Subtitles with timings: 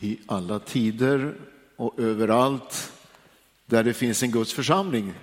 [0.00, 1.34] i alla tider
[1.76, 2.92] och överallt
[3.66, 5.14] där det finns en Guds församling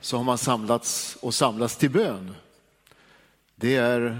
[0.00, 2.34] så har man samlats och samlats till bön.
[3.56, 4.18] Det är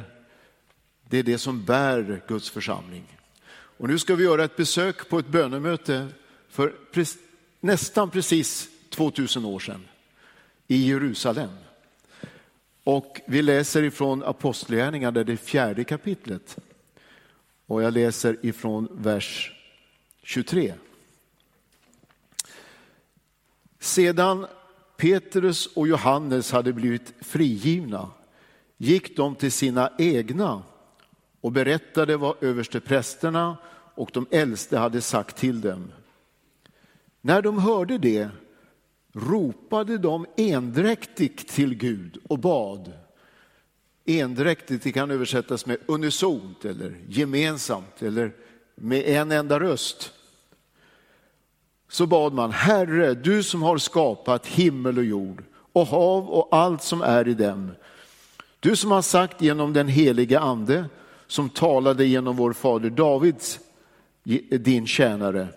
[1.09, 3.05] det, är det som bär Guds församling.
[3.53, 6.09] Och nu ska vi göra ett besök på ett bönemöte
[6.49, 6.73] för
[7.61, 9.85] nästan precis 2000 år sedan
[10.67, 11.51] i Jerusalem.
[12.85, 16.57] Och vi läser ifrån Apostlagärningarna, det fjärde kapitlet.
[17.67, 19.54] Och jag läser ifrån vers
[20.25, 20.75] 23.
[23.79, 24.47] Sedan
[24.97, 28.11] Petrus och Johannes hade blivit frigivna
[28.77, 30.63] gick de till sina egna
[31.41, 33.57] och berättade vad översteprästerna
[33.95, 35.93] och de äldste hade sagt till dem.
[37.21, 38.29] När de hörde det
[39.13, 42.93] ropade de endräktigt till Gud och bad.
[44.05, 48.33] Endräktigt det kan översättas med unisont eller gemensamt eller
[48.75, 50.13] med en enda röst.
[51.95, 56.83] Så bad man, Herre, du som har skapat himmel och jord och hav och allt
[56.83, 57.71] som är i dem.
[58.61, 60.85] Du som har sagt genom den helige ande
[61.27, 63.59] som talade genom vår fader Davids,
[64.51, 65.49] din tjänare.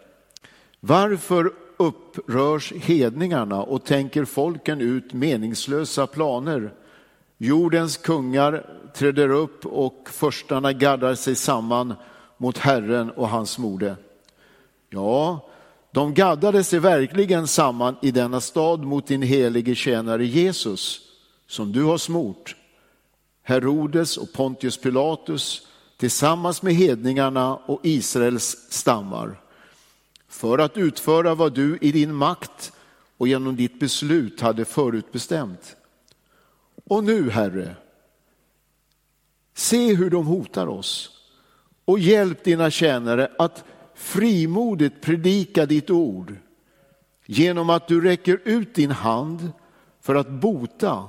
[0.80, 6.73] Varför upprörs hedningarna och tänker folken ut meningslösa planer?
[7.38, 8.65] Jordens kungar
[8.95, 11.93] träder upp och förstarna gaddar sig samman
[12.38, 13.95] mot Herren och hans mode.
[14.89, 15.46] Ja,
[15.97, 21.01] de gaddade sig verkligen samman i denna stad mot din helige tjänare Jesus,
[21.47, 22.55] som du har smort.
[23.43, 29.41] Herodes och Pontius Pilatus tillsammans med hedningarna och Israels stammar
[30.27, 32.71] för att utföra vad du i din makt
[33.17, 35.75] och genom ditt beslut hade förutbestämt.
[36.85, 37.75] Och nu, Herre,
[39.53, 41.09] se hur de hotar oss
[41.85, 43.63] och hjälp dina tjänare att
[43.97, 46.35] frimodigt predika ditt ord
[47.25, 49.51] genom att du räcker ut din hand
[50.01, 51.07] för att bota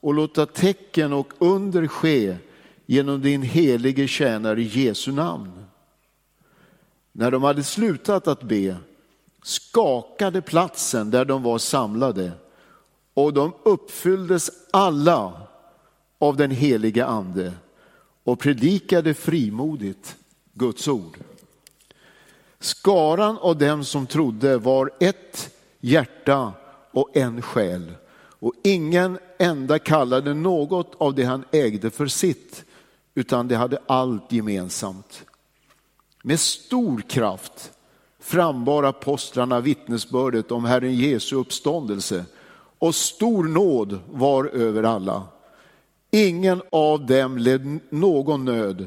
[0.00, 2.36] och låta tecken och under ske
[2.86, 5.52] genom din helige tjänare i Jesu namn.
[7.12, 8.76] När de hade slutat att be
[9.42, 12.32] skakade platsen där de var samlade
[13.14, 15.32] och de uppfylldes alla
[16.18, 17.52] av den helige ande
[18.24, 20.16] och predikade frimodigt
[20.52, 21.16] Guds ord.
[22.60, 25.50] Skaran av dem som trodde var ett
[25.80, 26.52] hjärta
[26.90, 27.92] och en själ
[28.38, 32.64] och ingen enda kallade något av det han ägde för sitt
[33.14, 35.24] utan det hade allt gemensamt.
[36.22, 37.72] Med stor kraft
[38.20, 42.24] frambar apostlarna vittnesbördet om Herren Jesu uppståndelse
[42.78, 45.22] och stor nåd var över alla.
[46.10, 48.86] Ingen av dem led någon nöd.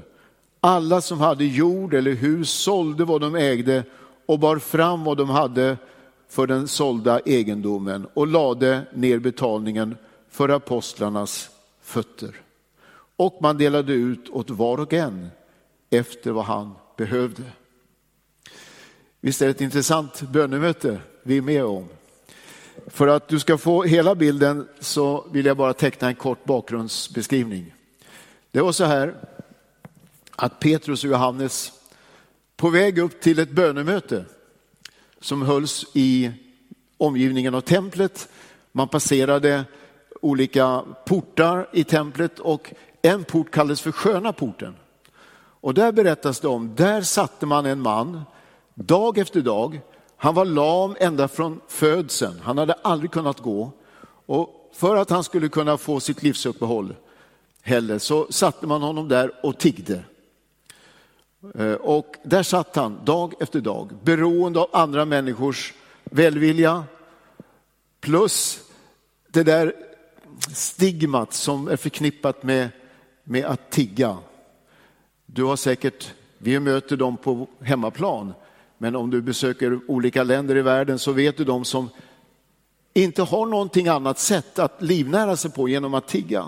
[0.61, 3.83] Alla som hade jord eller hus sålde vad de ägde
[4.25, 5.77] och bar fram vad de hade
[6.29, 9.97] för den sålda egendomen och lade ner betalningen
[10.29, 11.49] för apostlarnas
[11.81, 12.35] fötter.
[13.15, 15.29] Och man delade ut åt var och en
[15.89, 17.43] efter vad han behövde.
[19.21, 21.85] Visst är det ett intressant bönemöte vi är med om.
[22.87, 27.73] För att du ska få hela bilden så vill jag bara teckna en kort bakgrundsbeskrivning.
[28.51, 29.15] Det var så här
[30.41, 31.71] att Petrus och Johannes
[32.55, 34.25] på väg upp till ett bönemöte
[35.19, 36.31] som hölls i
[36.97, 38.29] omgivningen av templet.
[38.71, 39.65] Man passerade
[40.21, 44.75] olika portar i templet och en port kallades för sköna porten.
[45.61, 48.21] Och där berättas det om, där satte man en man
[48.73, 49.81] dag efter dag.
[50.17, 53.71] Han var lam ända från födseln, han hade aldrig kunnat gå.
[54.25, 56.95] Och för att han skulle kunna få sitt livsuppehåll
[57.61, 60.03] heller så satte man honom där och tiggde.
[61.55, 65.73] Eh, och där satt han dag efter dag, beroende av andra människors
[66.03, 66.83] välvilja,
[68.01, 68.63] plus
[69.29, 69.73] det där
[70.53, 72.69] stigmat som är förknippat med,
[73.23, 74.17] med att tigga.
[75.25, 78.33] Du har säkert, vi möter dem på hemmaplan,
[78.77, 81.89] men om du besöker olika länder i världen så vet du de som
[82.93, 86.45] inte har någonting annat sätt att livnära sig på genom att tigga.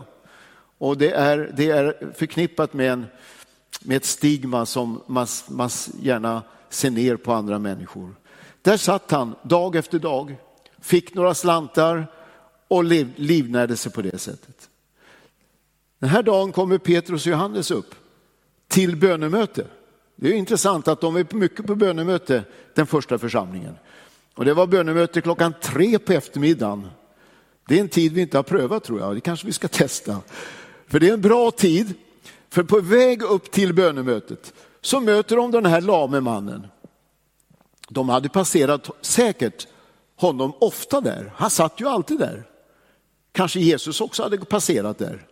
[0.77, 3.05] Och det är, det är förknippat med, en,
[3.81, 5.69] med ett stigma som man, man
[6.01, 8.15] gärna ser ner på andra människor.
[8.61, 10.35] Där satt han dag efter dag,
[10.79, 12.07] fick några slantar
[12.67, 14.69] och liv, livnärde sig på det sättet.
[15.99, 17.95] Den här dagen kommer Petrus och Johannes upp
[18.67, 19.65] till bönemöte.
[20.15, 22.43] Det är intressant att de är mycket på bönemöte,
[22.75, 23.75] den första församlingen.
[24.35, 26.87] Och det var bönemöte klockan tre på eftermiddagen.
[27.67, 30.17] Det är en tid vi inte har prövat tror jag, det kanske vi ska testa.
[30.87, 31.93] För det är en bra tid,
[32.51, 36.67] för på väg upp till bönemötet så möter de den här lame mannen.
[37.89, 39.67] de hade passerat säkert
[40.15, 41.33] honom ofta där.
[41.35, 42.43] Han satt ju alltid där.
[43.31, 45.27] Kanske Jesus också hade passerat där.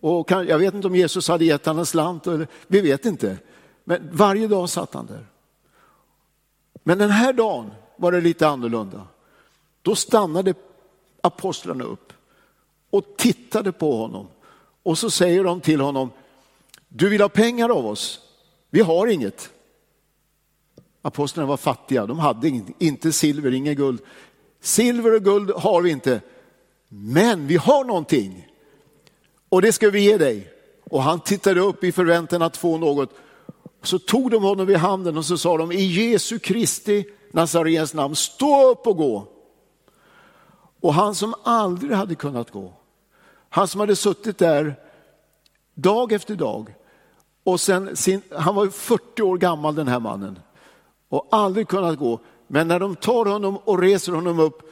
[0.00, 3.38] Och jag vet inte om Jesus hade gett honom en slant, eller, vi vet inte.
[3.84, 5.26] Men varje dag satt han där.
[6.82, 9.06] Men den här dagen var det lite annorlunda.
[9.82, 10.54] Då stannade
[11.20, 12.12] apostlarna upp
[12.90, 14.26] och tittade på honom.
[14.82, 16.10] Och så säger de till honom,
[16.88, 18.20] du vill ha pengar av oss?
[18.70, 19.50] Vi har inget.
[21.02, 24.00] Apostlarna var fattiga, de hade inte silver, inget guld.
[24.60, 26.20] Silver och guld har vi inte,
[26.88, 28.46] men vi har någonting
[29.48, 30.52] och det ska vi ge dig.
[30.90, 33.10] Och han tittade upp i förväntan att få något.
[33.82, 38.16] Så tog de honom vid handen och så sa de i Jesu Kristi Nazarens namn,
[38.16, 39.28] stå upp och gå.
[40.80, 42.72] Och han som aldrig hade kunnat gå,
[43.48, 44.74] han som hade suttit där
[45.76, 46.74] dag efter dag
[47.44, 50.38] och sen sin, han var 40 år gammal den här mannen
[51.08, 52.20] och aldrig kunnat gå.
[52.46, 54.62] Men när de tar honom och reser honom upp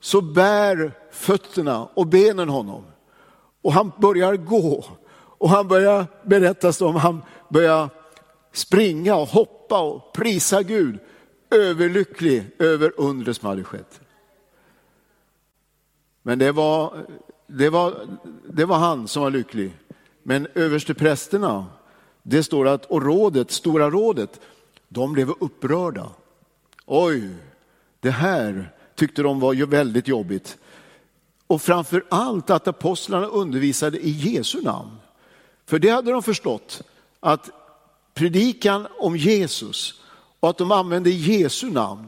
[0.00, 2.84] så bär fötterna och benen honom.
[3.62, 4.84] Och han börjar gå
[5.38, 7.88] och han börjar berättas om, han börjar
[8.52, 10.98] springa och hoppa och prisa Gud,
[11.50, 14.00] överlycklig över undret som hade skett.
[16.22, 17.06] Men det var,
[17.46, 17.94] det var,
[18.48, 19.72] det var han som var lycklig.
[20.28, 21.66] Men översteprästerna,
[22.22, 24.40] det står att, och rådet, stora rådet,
[24.88, 26.10] de blev upprörda.
[26.86, 27.30] Oj,
[28.00, 30.58] det här tyckte de var ju väldigt jobbigt.
[31.46, 34.96] Och framför allt att apostlarna undervisade i Jesu namn.
[35.66, 36.82] För det hade de förstått,
[37.20, 37.50] att
[38.14, 40.02] predikan om Jesus
[40.40, 42.06] och att de använde Jesu namn,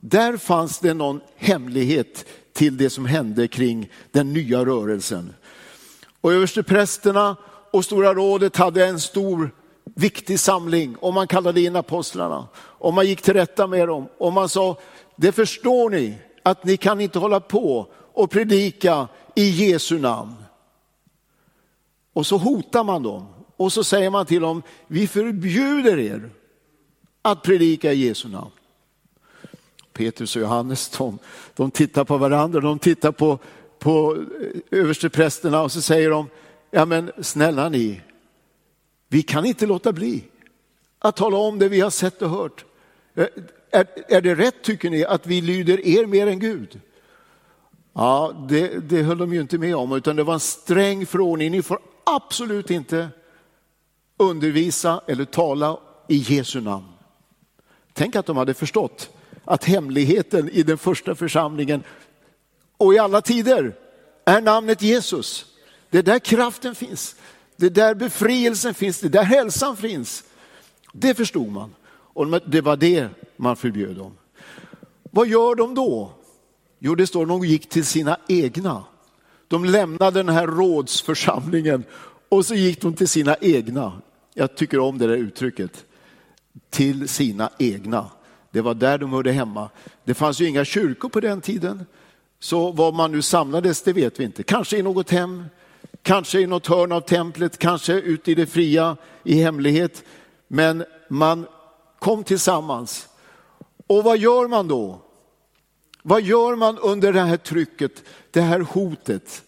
[0.00, 5.34] där fanns det någon hemlighet till det som hände kring den nya rörelsen.
[6.20, 7.36] Och översteprästerna
[7.76, 9.50] och Stora rådet hade en stor
[9.94, 14.32] viktig samling och man kallade in apostlarna och man gick till rätta med dem och
[14.32, 14.78] man sa,
[15.16, 20.34] det förstår ni att ni kan inte hålla på och predika i Jesu namn.
[22.12, 23.26] Och så hotar man dem
[23.56, 26.30] och så säger man till dem, vi förbjuder er
[27.22, 28.50] att predika i Jesu namn.
[29.92, 31.18] Petrus och Johannes, de,
[31.54, 33.38] de tittar på varandra, de tittar på,
[33.78, 36.26] på eh, översteprästerna och så säger de,
[36.70, 38.00] ja men snälla ni,
[39.08, 40.24] vi kan inte låta bli
[40.98, 42.64] att tala om det vi har sett och hört.
[43.14, 43.26] Eh,
[43.70, 46.80] är, är det rätt tycker ni att vi lyder er mer än Gud?
[47.92, 51.50] Ja, det, det höll de ju inte med om, utan det var en sträng förordning.
[51.50, 53.08] Ni får absolut inte
[54.16, 55.78] undervisa eller tala
[56.08, 56.86] i Jesu namn.
[57.92, 59.10] Tänk att de hade förstått
[59.44, 61.82] att hemligheten i den första församlingen
[62.76, 63.76] och i alla tider
[64.24, 65.55] är namnet Jesus.
[65.96, 67.16] Det är där kraften finns,
[67.56, 70.24] det är där befrielsen finns, det är där hälsan finns.
[70.92, 74.12] Det förstod man och det var det man förbjöd dem.
[75.02, 76.10] Vad gör de då?
[76.78, 78.84] Jo, det står att de gick till sina egna.
[79.48, 81.84] De lämnade den här rådsförsamlingen
[82.28, 84.02] och så gick de till sina egna.
[84.34, 85.84] Jag tycker om det där uttrycket.
[86.70, 88.10] Till sina egna.
[88.50, 89.70] Det var där de hörde hemma.
[90.04, 91.86] Det fanns ju inga kyrkor på den tiden.
[92.40, 94.42] Så var man nu samlades, det vet vi inte.
[94.42, 95.44] Kanske i något hem,
[96.06, 100.04] kanske i något hörn av templet, kanske ute i det fria i hemlighet.
[100.48, 101.46] Men man
[101.98, 103.08] kom tillsammans.
[103.86, 105.00] Och vad gör man då?
[106.02, 109.42] Vad gör man under det här trycket, det här hotet?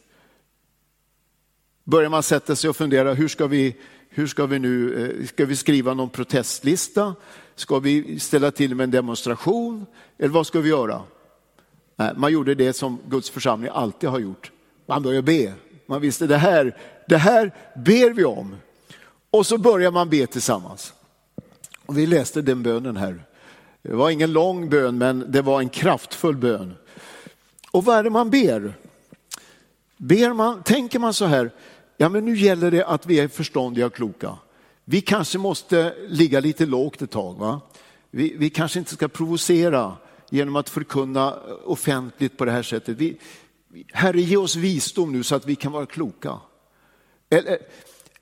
[1.84, 3.76] Börjar man sätta sig och fundera, hur ska vi,
[4.08, 7.14] hur ska vi nu, eh, ska vi skriva någon protestlista?
[7.54, 9.86] Ska vi ställa till med en demonstration?
[10.18, 11.02] Eller vad ska vi göra?
[11.96, 14.52] Nej, man gjorde det som Guds församling alltid har gjort.
[14.86, 15.54] Man började be.
[15.88, 16.76] Man visste det här,
[17.06, 18.56] det här ber vi om.
[19.30, 20.92] Och så börjar man be tillsammans.
[21.86, 23.22] Och vi läste den bönen här.
[23.82, 26.74] Det var ingen lång bön, men det var en kraftfull bön.
[27.70, 28.74] Och vad är det man ber?
[29.98, 31.50] ber man, tänker man så här,
[31.96, 34.36] ja men nu gäller det att vi är förståndiga och kloka.
[34.84, 37.34] Vi kanske måste ligga lite lågt ett tag.
[37.34, 37.60] Va?
[38.10, 39.96] Vi, vi kanske inte ska provocera
[40.30, 42.96] genom att förkunna offentligt på det här sättet.
[42.96, 43.16] Vi,
[43.92, 46.40] herre, ge oss visdom nu så att vi kan vara kloka.
[47.30, 47.58] Eller,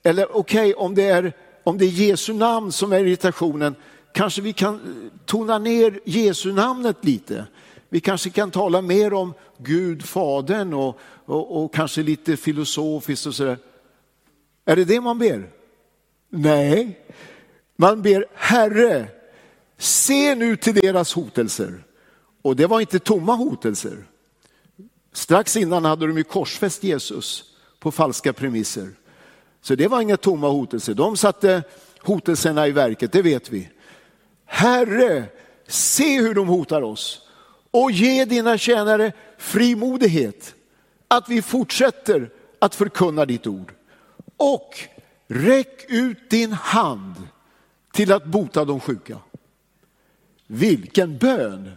[0.03, 1.33] eller okej, okay, om, det är,
[1.63, 3.75] om det är Jesu namn som är irritationen,
[4.13, 4.79] kanske vi kan
[5.25, 7.45] tona ner Jesu namnet lite.
[7.89, 13.35] Vi kanske kan tala mer om Gud, Fadern och, och, och kanske lite filosofiskt och
[13.35, 13.57] sådär.
[14.65, 15.49] Är det det man ber?
[16.29, 16.99] Nej,
[17.75, 19.07] man ber Herre,
[19.77, 21.83] se nu till deras hotelser.
[22.41, 24.05] Och det var inte tomma hotelser.
[25.17, 27.43] Strax innan hade de ju korsfäst Jesus
[27.79, 28.89] på falska premisser.
[29.61, 30.93] Så det var inga tomma hotelser.
[30.93, 31.63] De satte
[32.01, 33.69] hotelserna i verket, det vet vi.
[34.45, 35.25] Herre,
[35.67, 37.21] se hur de hotar oss
[37.71, 40.55] och ge dina tjänare frimodighet
[41.07, 43.73] att vi fortsätter att förkunna ditt ord.
[44.37, 44.79] Och
[45.27, 47.15] räck ut din hand
[47.93, 49.17] till att bota de sjuka.
[50.47, 51.71] Vilken bön!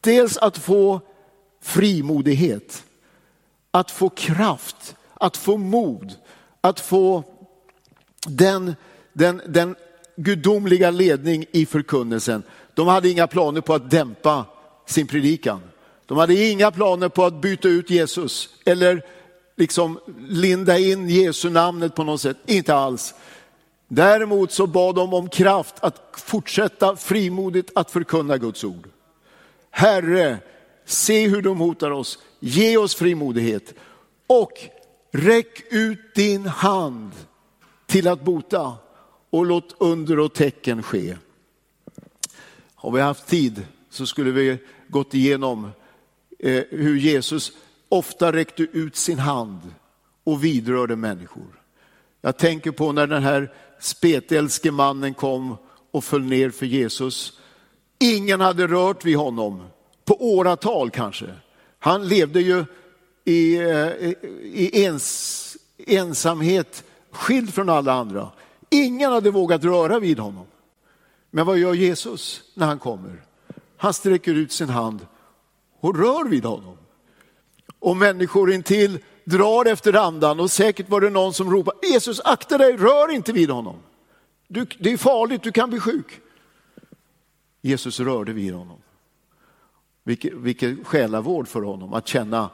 [0.00, 1.00] Dels att få
[1.68, 2.84] frimodighet,
[3.70, 6.14] att få kraft, att få mod,
[6.60, 7.24] att få
[8.26, 8.74] den,
[9.12, 9.76] den, den
[10.16, 12.42] gudomliga ledning i förkunnelsen.
[12.74, 14.44] De hade inga planer på att dämpa
[14.86, 15.60] sin predikan.
[16.06, 19.02] De hade inga planer på att byta ut Jesus eller
[19.56, 19.98] liksom
[20.28, 23.14] linda in Jesu namnet på något sätt, inte alls.
[23.88, 28.88] Däremot så bad de om kraft att fortsätta frimodigt att förkunna Guds ord.
[29.70, 30.38] Herre,
[30.88, 33.74] se hur de hotar oss, ge oss frimodighet
[34.26, 34.52] och
[35.12, 37.12] räck ut din hand
[37.86, 38.76] till att bota
[39.30, 41.16] och låt under och tecken ske.
[42.74, 45.70] Har vi haft tid så skulle vi gått igenom
[46.38, 47.52] eh, hur Jesus
[47.88, 49.60] ofta räckte ut sin hand
[50.24, 51.62] och vidrörde människor.
[52.20, 55.56] Jag tänker på när den här spetälske mannen kom
[55.90, 57.40] och föll ner för Jesus.
[57.98, 59.62] Ingen hade rört vid honom
[60.08, 61.26] på åratal kanske.
[61.78, 62.64] Han levde ju
[63.24, 63.88] i, eh,
[64.42, 68.30] i ens, ensamhet, skild från alla andra.
[68.70, 70.46] Ingen hade vågat röra vid honom.
[71.30, 73.22] Men vad gör Jesus när han kommer?
[73.76, 75.06] Han sträcker ut sin hand
[75.80, 76.76] och rör vid honom.
[77.78, 82.58] Och människor intill drar efter andan och säkert var det någon som ropade Jesus akta
[82.58, 83.76] dig, rör inte vid honom.
[84.46, 86.20] Du, det är farligt, du kan bli sjuk.
[87.60, 88.78] Jesus rörde vid honom.
[90.08, 92.50] Vilken, vilken själavård för honom att känna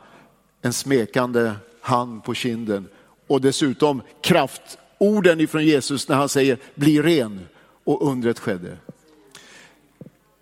[0.62, 2.88] en smekande hand på kinden
[3.26, 7.40] och dessutom kraftorden ifrån Jesus när han säger bli ren
[7.84, 8.76] och undret skedde.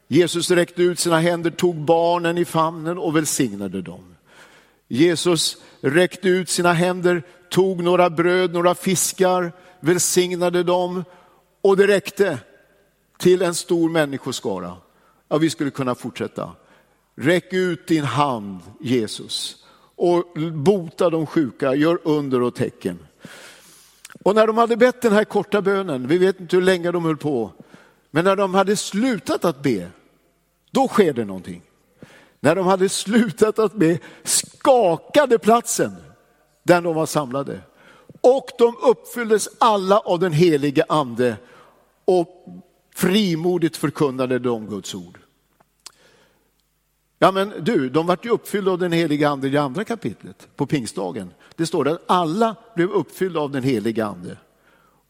[0.09, 4.15] Jesus räckte ut sina händer, tog barnen i famnen och välsignade dem.
[4.89, 11.05] Jesus räckte ut sina händer, tog några bröd, några fiskar, välsignade dem
[11.61, 12.39] och det räckte
[13.19, 14.77] till en stor människoskara.
[15.29, 16.53] Ja, vi skulle kunna fortsätta.
[17.15, 19.57] Räck ut din hand Jesus
[19.97, 22.99] och bota de sjuka, gör under och tecken.
[24.23, 27.05] Och när de hade bett den här korta bönen, vi vet inte hur länge de
[27.05, 27.53] höll på,
[28.11, 29.89] men när de hade slutat att be,
[30.71, 31.63] då sker det någonting.
[32.41, 35.97] När de hade slutat att be skakade platsen
[36.63, 37.61] där de var samlade.
[38.21, 41.37] Och de uppfylldes alla av den helige ande
[42.05, 42.47] och
[42.95, 45.22] frimodigt förkunnade de Guds ord.
[47.23, 50.67] Ja men du, de vart ju uppfyllda av den heliga ande i andra kapitlet på
[50.67, 51.31] pingstdagen.
[51.57, 54.37] Det står att alla blev uppfyllda av den heliga ande.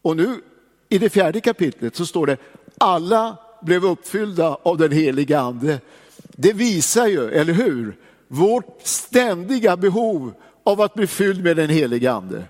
[0.01, 0.41] Och nu
[0.89, 2.37] i det fjärde kapitlet så står det
[2.77, 5.79] alla blev uppfyllda av den heliga ande.
[6.17, 12.11] Det visar ju, eller hur, vårt ständiga behov av att bli fylld med den heliga
[12.11, 12.43] ande.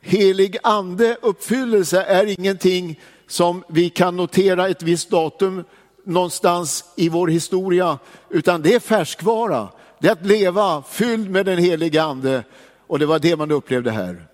[0.00, 5.64] Helig ande uppfyllelse är ingenting som vi kan notera ett visst datum
[6.08, 7.98] någonstans i vår historia,
[8.30, 9.68] utan det är färskvara.
[9.98, 12.44] Det är att leva fylld med den heliga ande
[12.86, 14.26] och det var det man upplevde här.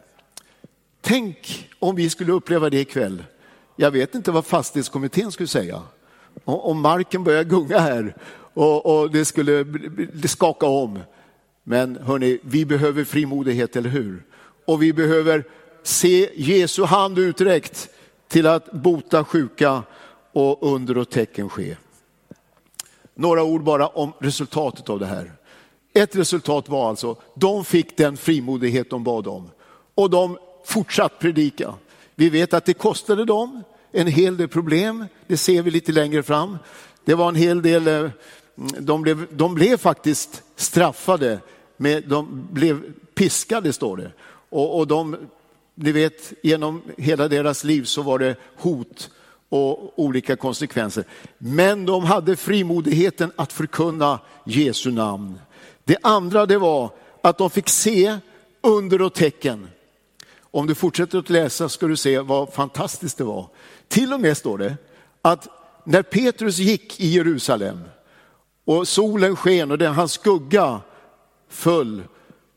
[1.00, 3.24] Tänk om vi skulle uppleva det ikväll.
[3.76, 5.82] Jag vet inte vad fastighetskommittén skulle säga.
[6.44, 8.16] Om marken börjar gunga här
[8.54, 9.66] och, och det skulle
[10.24, 10.98] skaka om.
[11.62, 14.22] Men hörni, vi behöver frimodighet, eller hur?
[14.66, 15.44] Och vi behöver
[15.82, 17.88] se Jesu hand uträckt
[18.28, 19.82] till att bota sjuka
[20.34, 21.76] och under och tecken ske.
[23.14, 25.32] Några ord bara om resultatet av det här.
[25.94, 29.50] Ett resultat var alltså, de fick den frimodighet de bad om
[29.94, 31.74] och de fortsatt predika.
[32.14, 33.62] Vi vet att det kostade dem
[33.92, 36.58] en hel del problem, det ser vi lite längre fram.
[37.04, 38.10] Det var en hel del, eh,
[38.78, 41.40] de blev, de blev faktiskt straffade,
[41.76, 44.12] med, de blev piskade står det.
[44.48, 45.16] Och, och de,
[45.74, 49.10] ni vet, genom hela deras liv så var det hot
[49.54, 51.04] och olika konsekvenser.
[51.38, 55.38] Men de hade frimodigheten att förkunna Jesu namn.
[55.84, 56.90] Det andra det var
[57.22, 58.18] att de fick se
[58.62, 59.68] under och tecken.
[60.40, 63.48] Om du fortsätter att läsa ska du se vad fantastiskt det var.
[63.88, 64.76] Till och med står det
[65.22, 65.48] att
[65.84, 67.80] när Petrus gick i Jerusalem
[68.64, 70.80] och solen sken och den, hans skugga
[71.48, 72.02] föll,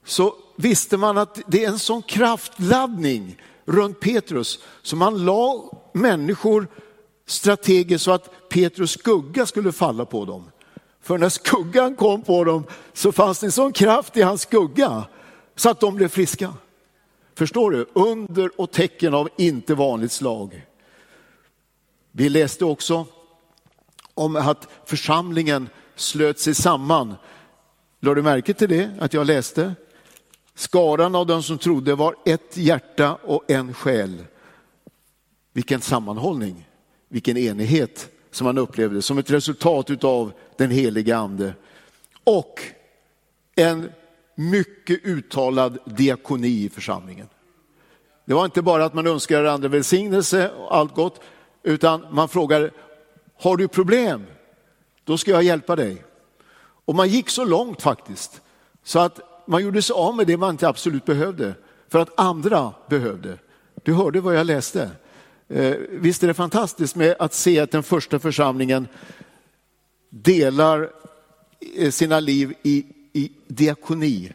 [0.05, 6.67] så visste man att det är en sån kraftladdning runt Petrus så man la människor
[7.27, 10.51] strategiskt så att Petrus skugga skulle falla på dem.
[11.01, 15.03] För när skuggan kom på dem så fanns det en sån kraft i hans skugga
[15.55, 16.53] så att de blev friska.
[17.35, 17.85] Förstår du?
[17.93, 20.65] Under och tecken av inte vanligt slag.
[22.11, 23.05] Vi läste också
[24.13, 27.15] om att församlingen slöt sig samman.
[27.99, 29.75] Lade du märke till det, att jag läste?
[30.55, 34.25] Skaran av de som trodde var ett hjärta och en själ.
[35.53, 36.66] Vilken sammanhållning,
[37.09, 41.53] vilken enighet som man upplevde som ett resultat av den heliga ande.
[42.23, 42.61] Och
[43.55, 43.89] en
[44.35, 47.27] mycket uttalad diakoni i församlingen.
[48.25, 51.21] Det var inte bara att man önskade andra välsignelse och allt gott,
[51.63, 52.71] utan man frågar,
[53.39, 54.25] har du problem?
[55.03, 56.03] Då ska jag hjälpa dig.
[56.85, 58.41] Och man gick så långt faktiskt,
[58.83, 61.53] så att man gjorde sig av med det man inte absolut behövde,
[61.89, 63.37] för att andra behövde.
[63.83, 64.91] Du hörde vad jag läste.
[65.49, 68.87] Eh, visst är det fantastiskt med att se att den första församlingen
[70.09, 70.91] delar
[71.75, 74.31] eh, sina liv i, i diakoni,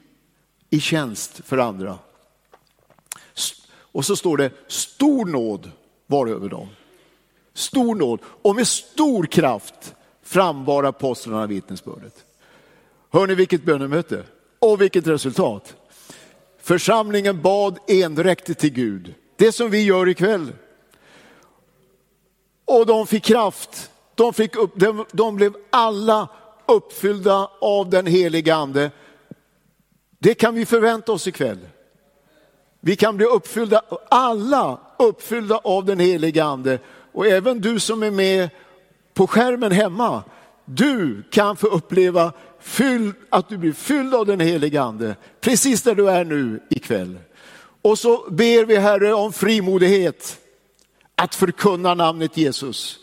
[0.71, 1.99] i tjänst för andra.
[3.75, 5.71] Och så står det stor nåd
[6.07, 6.69] var över dem.
[7.55, 12.25] Stor nåd och med stor kraft frambar apostlarna vittnesbördet.
[13.11, 14.25] Hör ni vilket bönemöte
[14.59, 15.77] och vilket resultat.
[16.61, 20.53] Församlingen bad endräktigt till Gud, det som vi gör ikväll.
[22.73, 26.29] Och de fick kraft, de, fick upp, de, de blev alla
[26.67, 28.91] uppfyllda av den heliga ande.
[30.19, 31.59] Det kan vi förvänta oss ikväll.
[32.81, 36.79] Vi kan bli uppfyllda, alla uppfyllda av den heliga ande.
[37.13, 38.51] Och även du som är med
[39.15, 40.23] på skärmen hemma,
[40.65, 45.95] du kan få uppleva fylld, att du blir fylld av den heliga ande, precis där
[45.95, 47.19] du är nu ikväll.
[47.83, 50.39] Och så ber vi Herre om frimodighet
[51.17, 52.99] att förkunna namnet Jesus.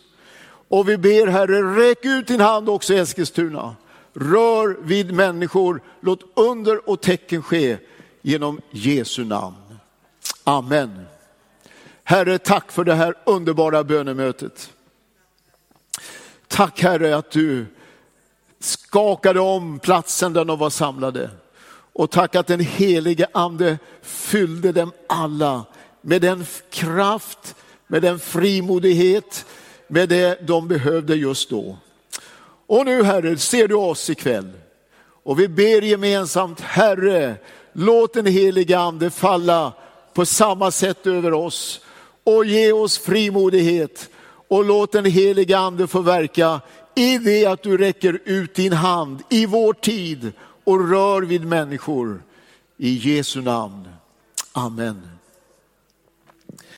[0.67, 3.75] Och vi ber Herre, räck ut din hand också i Eskilstuna.
[4.13, 7.77] Rör vid människor, låt under och tecken ske
[8.21, 9.79] genom Jesu namn.
[10.43, 11.05] Amen.
[12.03, 14.73] Herre, tack för det här underbara bönemötet.
[16.47, 17.65] Tack Herre att du
[18.59, 21.29] skakade om platsen där de var samlade.
[21.93, 25.65] Och tack att den helige ande fyllde dem alla
[26.01, 27.55] med den kraft,
[27.91, 29.45] med den frimodighet,
[29.87, 31.77] med det de behövde just då.
[32.67, 34.51] Och nu Herre, ser du oss ikväll.
[35.23, 37.35] Och vi ber gemensamt, Herre,
[37.73, 39.73] låt den helige ande falla
[40.13, 41.81] på samma sätt över oss
[42.23, 44.09] och ge oss frimodighet
[44.47, 46.61] och låt den helige ande få verka
[46.95, 50.31] i det att du räcker ut din hand i vår tid
[50.63, 52.23] och rör vid människor.
[52.77, 53.87] I Jesu namn.
[54.51, 55.19] Amen.